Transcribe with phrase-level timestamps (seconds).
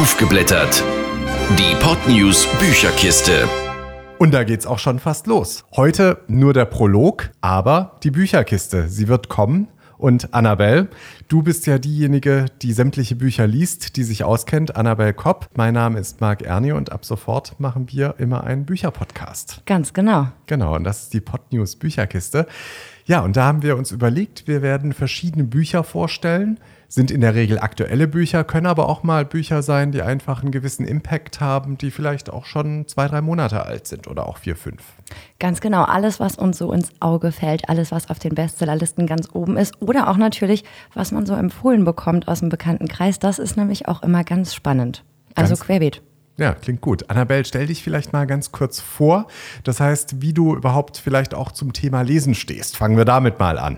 [0.00, 0.82] Aufgeblättert.
[1.58, 3.46] Die Podnews Bücherkiste.
[4.18, 5.66] Und da geht's auch schon fast los.
[5.76, 8.88] Heute nur der Prolog, aber die Bücherkiste.
[8.88, 9.68] Sie wird kommen.
[9.98, 10.88] Und Annabelle,
[11.28, 14.74] du bist ja diejenige, die sämtliche Bücher liest, die sich auskennt.
[14.74, 15.50] Annabelle Kopp.
[15.54, 19.60] Mein Name ist Marc Ernie und ab sofort machen wir immer einen Bücherpodcast.
[19.66, 20.28] Ganz genau.
[20.46, 22.46] Genau, und das ist die Podnews Bücherkiste.
[23.10, 27.34] Ja, und da haben wir uns überlegt, wir werden verschiedene Bücher vorstellen sind in der
[27.34, 31.76] Regel aktuelle Bücher, können aber auch mal Bücher sein, die einfach einen gewissen Impact haben,
[31.76, 34.84] die vielleicht auch schon zwei, drei Monate alt sind oder auch vier, fünf.
[35.40, 39.28] Ganz genau, alles, was uns so ins Auge fällt, alles, was auf den Bestsellerlisten ganz
[39.32, 40.62] oben ist oder auch natürlich,
[40.94, 44.54] was man so empfohlen bekommt aus dem bekannten Kreis, das ist nämlich auch immer ganz
[44.54, 45.02] spannend.
[45.34, 46.00] Also ganz querbeet.
[46.40, 47.10] Ja, klingt gut.
[47.10, 49.26] Annabelle, stell dich vielleicht mal ganz kurz vor.
[49.62, 52.78] Das heißt, wie du überhaupt vielleicht auch zum Thema Lesen stehst.
[52.78, 53.76] Fangen wir damit mal an.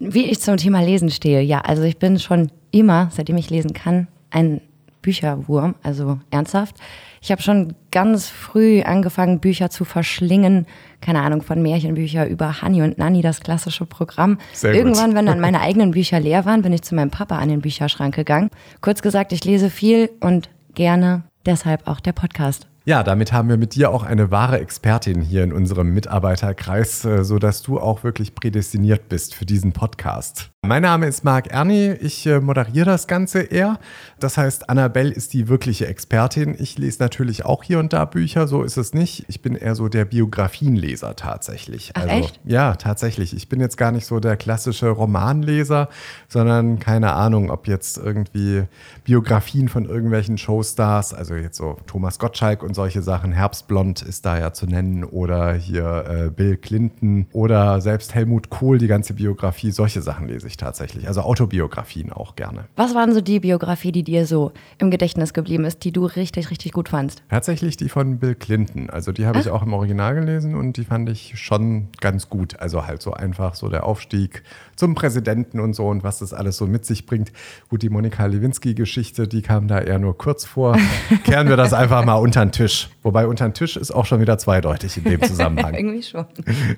[0.00, 3.74] Wie ich zum Thema Lesen stehe, ja, also ich bin schon immer, seitdem ich lesen
[3.74, 4.60] kann, ein
[5.02, 6.76] Bücherwurm, also ernsthaft.
[7.20, 10.66] Ich habe schon ganz früh angefangen, Bücher zu verschlingen.
[11.00, 14.38] Keine Ahnung, von Märchenbücher über Hanni und Nanni, das klassische Programm.
[14.52, 15.18] Sehr Irgendwann, gut.
[15.18, 18.16] wenn dann meine eigenen Bücher leer waren, bin ich zu meinem Papa an den Bücherschrank
[18.16, 18.50] gegangen.
[18.80, 22.66] Kurz gesagt, ich lese viel und gerne, deshalb auch der Podcast.
[22.84, 27.22] Ja, damit haben wir mit dir auch eine wahre Expertin hier in unserem Mitarbeiterkreis, äh,
[27.22, 30.52] sodass du auch wirklich prädestiniert bist für diesen Podcast.
[30.64, 33.80] Mein Name ist Marc Erni, ich äh, moderiere das Ganze eher.
[34.20, 36.54] Das heißt, Annabelle ist die wirkliche Expertin.
[36.56, 39.24] Ich lese natürlich auch hier und da Bücher, so ist es nicht.
[39.26, 41.90] Ich bin eher so der Biografienleser tatsächlich.
[41.94, 42.40] Ach, also, echt?
[42.44, 43.34] Ja, tatsächlich.
[43.34, 45.88] Ich bin jetzt gar nicht so der klassische Romanleser,
[46.28, 48.62] sondern keine Ahnung, ob jetzt irgendwie
[49.02, 54.38] Biografien von irgendwelchen Showstars, also jetzt so Thomas Gottschalk und solche Sachen, Herbstblond ist da
[54.38, 59.72] ja zu nennen, oder hier äh, Bill Clinton oder selbst Helmut Kohl, die ganze Biografie,
[59.72, 61.08] solche Sachen lese ich ich tatsächlich.
[61.08, 62.64] Also Autobiografien auch gerne.
[62.76, 66.50] Was waren so die Biografie, die dir so im Gedächtnis geblieben ist, die du richtig,
[66.50, 67.22] richtig gut fandst?
[67.28, 68.88] Tatsächlich die von Bill Clinton.
[68.90, 72.60] Also die habe ich auch im Original gelesen und die fand ich schon ganz gut.
[72.60, 74.42] Also halt so einfach so der Aufstieg
[74.76, 77.32] zum Präsidenten und so und was das alles so mit sich bringt.
[77.68, 80.76] Gut, die Monika Lewinsky-Geschichte, die kam da eher nur kurz vor.
[81.24, 82.61] Kehren wir das einfach mal unter den Tisch.
[83.02, 85.74] Wobei unter den Tisch ist auch schon wieder zweideutig in dem Zusammenhang.
[85.74, 86.26] Irgendwie schon.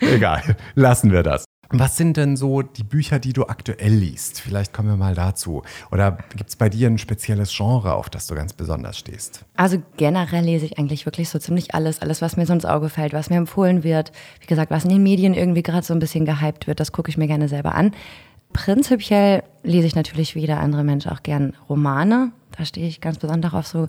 [0.00, 1.44] Egal, lassen wir das.
[1.70, 4.40] Was sind denn so die Bücher, die du aktuell liest?
[4.40, 5.62] Vielleicht kommen wir mal dazu.
[5.90, 9.44] Oder gibt es bei dir ein spezielles Genre, auf das du ganz besonders stehst?
[9.56, 12.00] Also generell lese ich eigentlich wirklich so ziemlich alles.
[12.00, 14.12] Alles, was mir so ins Auge fällt, was mir empfohlen wird.
[14.40, 17.10] Wie gesagt, was in den Medien irgendwie gerade so ein bisschen gehypt wird, das gucke
[17.10, 17.92] ich mir gerne selber an.
[18.52, 22.30] Prinzipiell lese ich natürlich wie jeder andere Mensch auch gern Romane.
[22.56, 23.88] Da stehe ich ganz besonders auf so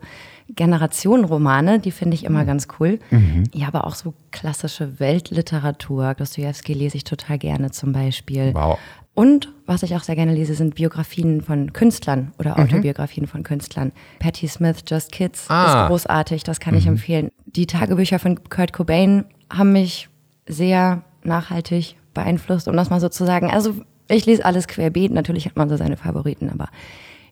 [0.50, 2.48] Generationenromane, die finde ich immer mhm.
[2.48, 3.00] ganz cool.
[3.12, 3.44] Mhm.
[3.54, 6.14] Ja, aber auch so klassische Weltliteratur.
[6.14, 8.54] Dostoevsky lese ich total gerne zum Beispiel.
[8.54, 8.80] Wow.
[9.16, 12.66] Und was ich auch sehr gerne lese, sind Biografien von Künstlern oder mhm.
[12.66, 13.30] Autobiografien mhm.
[13.30, 13.94] von Künstlern.
[14.20, 15.84] Patti Smith, Just Kids ah.
[15.84, 16.94] ist großartig, das kann ich mhm.
[16.94, 17.32] empfehlen.
[17.46, 20.10] Die Tagebücher von Kurt Cobain haben mich
[20.48, 23.50] sehr nachhaltig beeinflusst, um das mal so zu sagen.
[23.50, 23.76] Also
[24.10, 26.70] ich lese alles querbeet, natürlich hat man so seine Favoriten, aber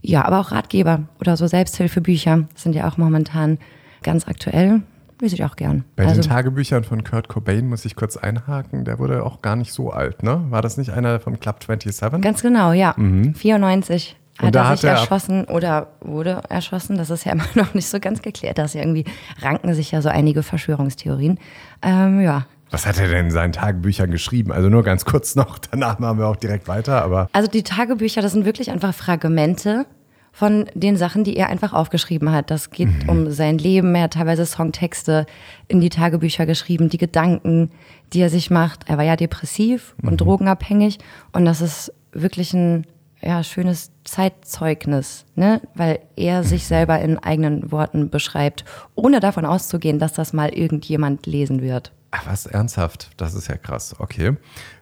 [0.03, 3.57] ja, aber auch Ratgeber oder so Selbsthilfebücher sind ja auch momentan
[4.03, 4.81] ganz aktuell.
[5.21, 5.85] Lese ich auch gern.
[5.95, 9.55] Bei also, den Tagebüchern von Kurt Cobain muss ich kurz einhaken, der wurde auch gar
[9.55, 10.43] nicht so alt, ne?
[10.49, 12.21] War das nicht einer vom Club 27?
[12.21, 12.93] Ganz genau, ja.
[12.97, 13.33] Mhm.
[13.33, 16.97] 94 hat er sich hat er erschossen oder wurde erschossen.
[16.97, 18.57] Das ist ja immer noch nicht so ganz geklärt.
[18.57, 19.05] Da irgendwie
[19.41, 21.39] ranken sich ja so einige Verschwörungstheorien.
[21.81, 24.51] Ähm, ja, was hat er denn in seinen Tagebüchern geschrieben?
[24.51, 27.29] Also nur ganz kurz noch, danach machen wir auch direkt weiter, aber.
[27.31, 29.85] Also die Tagebücher, das sind wirklich einfach Fragmente
[30.31, 32.49] von den Sachen, die er einfach aufgeschrieben hat.
[32.49, 33.09] Das geht mhm.
[33.09, 33.93] um sein Leben.
[33.93, 35.27] Er hat teilweise Songtexte
[35.67, 37.69] in die Tagebücher geschrieben, die Gedanken,
[38.13, 38.89] die er sich macht.
[38.89, 40.09] Er war ja depressiv mhm.
[40.09, 40.97] und drogenabhängig
[41.31, 42.87] und das ist wirklich ein
[43.21, 45.61] ja, schönes Zeitzeugnis, ne?
[45.75, 51.25] weil er sich selber in eigenen Worten beschreibt, ohne davon auszugehen, dass das mal irgendjemand
[51.25, 51.93] lesen wird.
[52.15, 53.09] Ach was, ernsthaft?
[53.17, 53.95] Das ist ja krass.
[53.97, 54.35] Okay.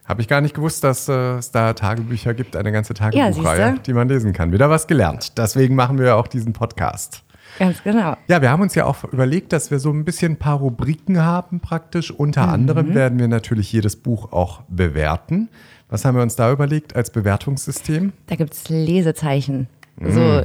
[0.04, 3.72] Habe ich gar nicht gewusst, dass äh, es da Tagebücher gibt, eine ganze Tagebuchreihe, ja,
[3.78, 4.52] die man lesen kann.
[4.52, 5.38] Wieder was gelernt.
[5.38, 7.24] Deswegen machen wir auch diesen Podcast.
[7.58, 8.18] Ganz genau.
[8.28, 11.22] Ja, wir haben uns ja auch überlegt, dass wir so ein bisschen ein paar Rubriken
[11.24, 12.12] haben praktisch.
[12.12, 12.54] Unter mhm.
[12.54, 15.48] anderem werden wir natürlich jedes Buch auch bewerten.
[15.88, 18.12] Was haben wir uns da überlegt als Bewertungssystem?
[18.28, 19.70] Da gibt es Lesezeichen.
[19.96, 20.12] Mhm.
[20.12, 20.44] So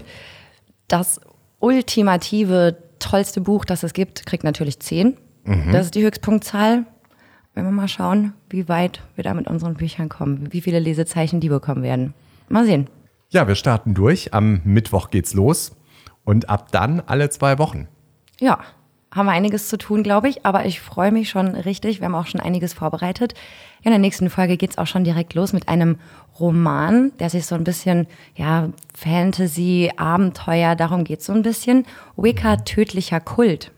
[0.86, 1.20] das
[1.58, 5.16] ultimative, tollste Buch, das es gibt, kriegt natürlich 10.
[5.46, 5.72] Mhm.
[5.72, 6.84] Das ist die Höchstpunktzahl.
[7.54, 11.40] Wenn wir mal schauen, wie weit wir da mit unseren Büchern kommen, wie viele Lesezeichen
[11.40, 12.12] die bekommen werden.
[12.50, 12.88] Mal sehen.
[13.30, 14.34] Ja, wir starten durch.
[14.34, 15.74] Am Mittwoch geht's los
[16.24, 17.88] und ab dann alle zwei Wochen.
[18.40, 18.58] Ja,
[19.10, 20.44] haben wir einiges zu tun, glaube ich.
[20.44, 22.00] Aber ich freue mich schon richtig.
[22.00, 23.32] Wir haben auch schon einiges vorbereitet.
[23.82, 25.96] In der nächsten Folge geht es auch schon direkt los mit einem
[26.38, 31.86] Roman, der sich so ein bisschen, ja, Fantasy, Abenteuer, darum geht es so ein bisschen.
[32.16, 33.72] Wicca, tödlicher Kult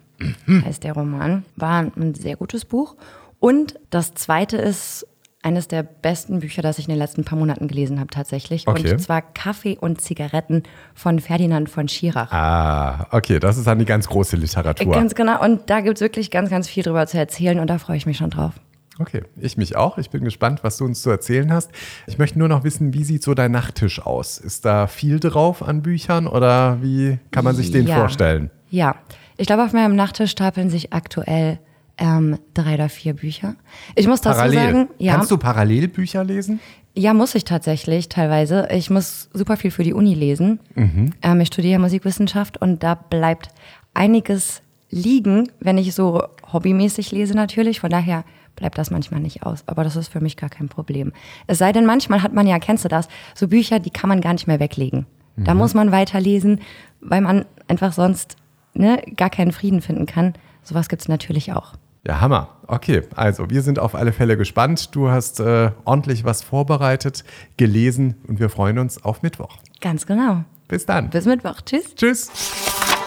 [0.64, 1.44] heißt der Roman.
[1.56, 2.96] War ein sehr gutes Buch.
[3.38, 5.06] Und das zweite ist
[5.42, 8.66] eines der besten Bücher, das ich in den letzten paar Monaten gelesen habe, tatsächlich.
[8.66, 8.92] Okay.
[8.92, 12.32] Und zwar Kaffee und Zigaretten von Ferdinand von Schirach.
[12.32, 14.92] Ah, okay, das ist dann die ganz große Literatur.
[14.92, 15.42] Ganz genau.
[15.42, 18.06] Und da gibt es wirklich ganz, ganz viel drüber zu erzählen und da freue ich
[18.06, 18.52] mich schon drauf.
[19.00, 19.96] Okay, ich mich auch.
[19.98, 21.70] Ich bin gespannt, was du uns zu erzählen hast.
[22.08, 24.38] Ich möchte nur noch wissen, wie sieht so dein Nachttisch aus?
[24.38, 27.94] Ist da viel drauf an Büchern oder wie kann man sich den Ja.
[27.94, 28.50] vorstellen?
[28.70, 28.96] Ja,
[29.38, 31.58] ich glaube, auf meinem Nachttisch stapeln sich aktuell
[31.96, 33.54] ähm, drei oder vier Bücher.
[33.94, 34.60] Ich muss dazu Parallel.
[34.60, 36.60] sagen, ja, Kannst du parallel Bücher lesen?
[36.94, 38.68] ja, muss ich tatsächlich teilweise.
[38.72, 40.58] Ich muss super viel für die Uni lesen.
[40.76, 43.48] Ähm, ich studiere Musikwissenschaft und da bleibt
[43.94, 47.78] einiges liegen, wenn ich so hobbymäßig lese natürlich.
[47.80, 48.24] Von daher
[48.56, 49.62] bleibt das manchmal nicht aus.
[49.66, 51.12] Aber das ist für mich gar kein Problem.
[51.46, 54.20] Es sei denn, manchmal hat man ja, kennst du das, so Bücher, die kann man
[54.20, 55.06] gar nicht mehr weglegen.
[55.36, 56.60] Da muss man weiterlesen,
[57.00, 58.34] weil man einfach sonst
[58.78, 60.34] ne, gar keinen Frieden finden kann.
[60.62, 61.74] Sowas gibt es natürlich auch.
[62.06, 62.48] Ja, Hammer.
[62.66, 64.94] Okay, also wir sind auf alle Fälle gespannt.
[64.94, 67.24] Du hast äh, ordentlich was vorbereitet,
[67.56, 69.56] gelesen und wir freuen uns auf Mittwoch.
[69.80, 70.44] Ganz genau.
[70.68, 71.10] Bis dann.
[71.10, 71.60] Bis Mittwoch.
[71.62, 71.94] Tschüss.
[71.94, 72.30] Tschüss.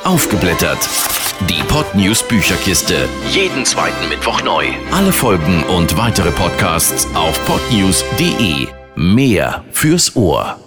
[0.03, 0.79] Aufgeblättert.
[1.49, 3.07] Die Podnews Bücherkiste.
[3.29, 4.65] Jeden zweiten Mittwoch neu.
[4.91, 8.67] Alle Folgen und weitere Podcasts auf podnews.de.
[8.95, 10.61] Mehr fürs Ohr.